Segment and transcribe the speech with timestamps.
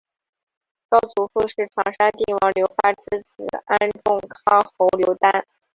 [0.89, 5.45] 高祖父是长沙定王刘发之子安众康侯刘丹。